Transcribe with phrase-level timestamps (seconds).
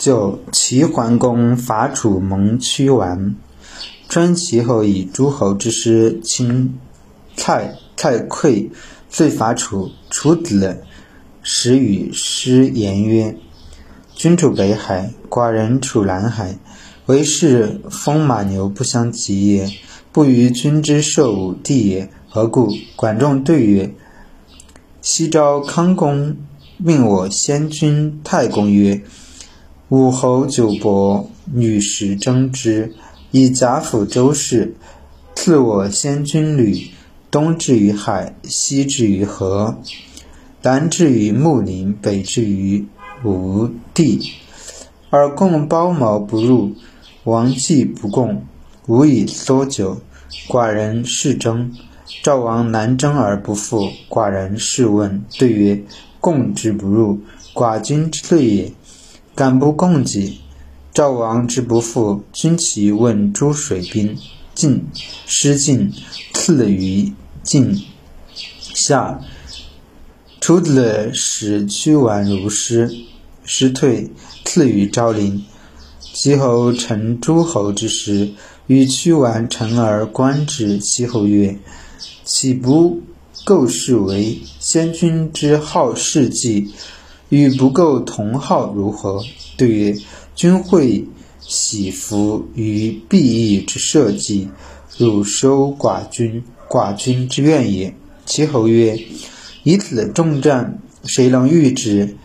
[0.00, 3.36] 就齐桓公伐楚蒙屈完，
[4.08, 6.78] 专齐后以诸侯之师侵
[7.36, 8.70] 蔡蔡溃，
[9.10, 9.90] 遂伐楚。
[10.08, 10.82] 楚子
[11.42, 13.36] 使与师言曰
[14.16, 16.56] ：“君主北海，寡人处南海，
[17.04, 19.70] 为是风马牛不相及也，
[20.10, 22.10] 不与君之射武地也。
[22.26, 23.94] 何故？”管仲对曰
[25.02, 26.38] ：“昔昭康公
[26.78, 29.02] 命我先君太公曰
[29.90, 32.94] ：‘武侯九伯，女时争之，
[33.32, 34.76] 以贾府周氏，
[35.34, 36.92] 赐我先君履，
[37.28, 39.76] 东至于海，西至于河。’”
[40.62, 42.86] 南至于穆林，北至于
[43.24, 44.32] 吴地，
[45.10, 46.72] 而共包茅不入，
[47.24, 48.44] 王祭不共，
[48.86, 50.00] 无以缩酒。
[50.46, 51.72] 寡人是争。
[52.22, 55.24] 赵王南征而不复，寡人是问。
[55.36, 55.82] 对曰：
[56.20, 57.18] 共之不入，
[57.52, 58.72] 寡君之罪也。
[59.40, 60.38] 敢不共己？
[60.92, 64.14] 赵王之不复，君其问诸水兵，
[64.54, 64.84] 晋
[65.26, 65.90] 失晋，
[66.34, 67.10] 次于
[67.42, 67.74] 晋
[68.74, 69.18] 下。
[70.42, 72.94] 楚子使屈完如师，
[73.42, 74.10] 师退，
[74.44, 75.42] 赐于昭陵。
[76.02, 78.30] 齐侯乘诸侯之师，
[78.66, 80.76] 与屈完臣而观之。
[80.78, 81.58] 其后曰
[82.26, 83.00] ：“岂不
[83.46, 86.74] 构事为先君之好事迹，
[87.30, 89.24] 与不够同好如何？”
[89.56, 89.96] 对曰
[90.36, 91.06] ：“君会
[91.40, 94.50] 喜服于必义之社稷，
[94.98, 97.94] 汝收寡君，寡君之愿也。”
[98.26, 99.00] 其侯曰。
[99.62, 102.16] 以此重战，谁能御之？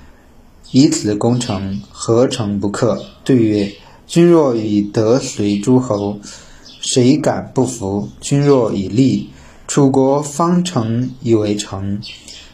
[0.72, 3.04] 以此攻城，何城不克？
[3.26, 3.74] 对曰：
[4.08, 6.20] 君若以德随诸侯，
[6.80, 8.08] 谁敢不服？
[8.22, 9.30] 君若以利，
[9.68, 12.00] 楚国方城以为城，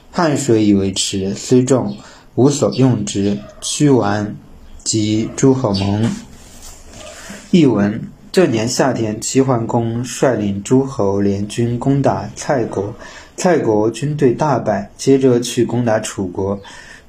[0.10, 1.96] 汉水以为池，虽众，
[2.36, 3.38] 无所用之。
[3.60, 4.36] 屈完
[4.84, 6.10] 及诸侯盟。
[7.52, 8.02] 译文：
[8.32, 12.94] 这年夏天，齐桓公率领诸侯联军攻打蔡国。
[13.36, 16.60] 蔡国军队大败，接着去攻打楚国。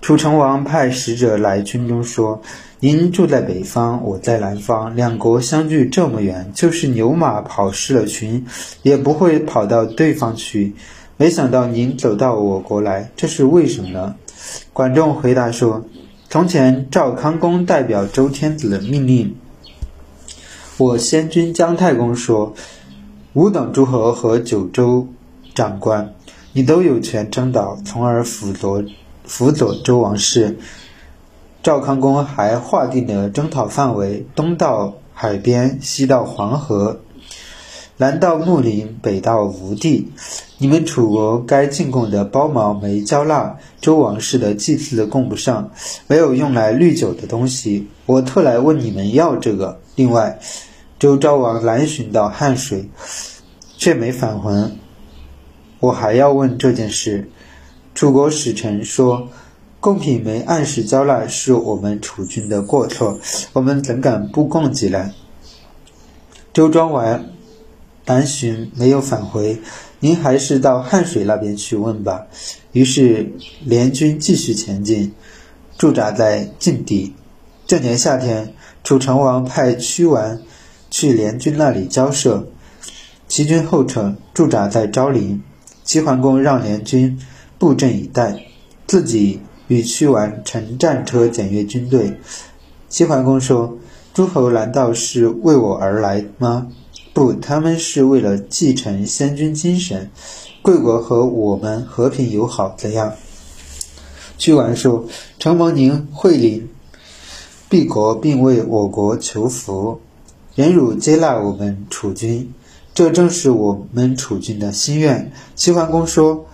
[0.00, 2.42] 楚成王派使者来军中说
[2.80, 8.44] ：“您住在北方，我在南方，两国相距这么远，就是牛马跑失了群，
[8.82, 10.74] 也不会跑到对方去。
[11.22, 14.16] 没想到您走到我国来，这是为什么呢？”
[14.74, 15.84] 管仲回答说
[16.28, 19.36] ：“从前赵康公代表周天子的命令，
[20.78, 22.54] 我先君姜太公说，
[23.34, 25.06] 吾等诸侯和九州
[25.54, 26.12] 长官。”
[26.54, 28.82] 你都有权征导，从而辅佐
[29.22, 30.58] 辅佐周王室。
[31.62, 36.98] 赵康公还划定了征讨范围：东到海边，西到黄河，
[37.96, 40.10] 南到穆林，北到吴地。
[40.62, 45.72] 你们楚国该进贡的包茅没交纳，周王室的祭祀供不上，
[46.06, 49.80] 没有用来滤酒的东西，我特来问你们要这个。
[49.96, 50.38] 另外，
[51.00, 52.88] 周昭王南巡到汉水，
[53.76, 54.78] 却没返还。
[55.80, 57.28] 我还要问这件事。
[57.92, 59.30] 楚国使臣说，
[59.80, 63.18] 贡品没按时交纳是我们楚军的过错，
[63.52, 65.10] 我们怎敢不供给呢？
[66.52, 67.24] 周庄王
[68.06, 69.58] 南巡没有返回，
[70.00, 72.26] 您还是到汉水那边去问吧。
[72.72, 73.32] 于是
[73.64, 75.12] 联军继续前进，
[75.78, 77.14] 驻扎在晋地。
[77.66, 80.40] 这年夏天，楚成王派屈完
[80.90, 82.48] 去联军那里交涉，
[83.28, 85.42] 齐军后撤，驻扎在昭陵。
[85.84, 87.18] 齐桓公让联军
[87.58, 88.46] 布阵以待，
[88.86, 92.18] 自己与屈完乘战车检阅军队。
[92.88, 93.78] 齐桓公说
[94.12, 96.68] ：“诸侯难道是为我而来吗？
[97.12, 100.10] 不，他们是为了继承先君精神。
[100.62, 103.14] 贵国和我们和平友好，怎样？”
[104.38, 105.06] 屈完说
[105.38, 106.68] ：“承蒙您惠临
[107.68, 110.00] 敝国，并为我国求福，
[110.54, 112.52] 忍辱接纳我们楚军。”
[112.94, 115.32] 这正是我们楚军的心愿。
[115.54, 116.46] 齐桓公说：“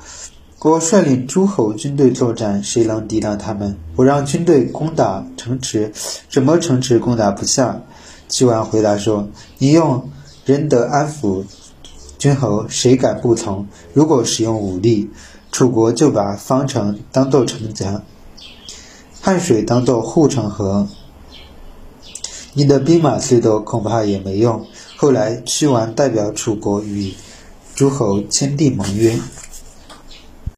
[0.60, 3.76] 我率领诸侯军队作战，谁能抵挡他们？
[3.96, 5.92] 我让军队攻打城池，
[6.28, 7.82] 什么城池攻打不下？”
[8.28, 9.28] 齐桓回答说
[9.58, 10.10] ：“你用
[10.48, 11.44] 仁德安抚
[12.16, 13.66] 君侯，谁敢不从？
[13.92, 15.10] 如果使用武力，
[15.52, 18.02] 楚国就把方城当做城墙，
[19.20, 20.88] 汉水当做护城河。
[22.54, 24.64] 你的兵马虽多，恐怕也没用。”
[24.96, 27.12] 后来，屈完代表楚国与
[27.74, 29.20] 诸侯签订盟约。